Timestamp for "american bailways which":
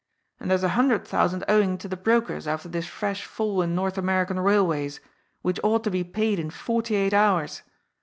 3.99-5.59